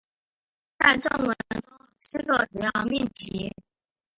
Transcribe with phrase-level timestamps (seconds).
[0.79, 3.53] 在正文中有七个主要命题。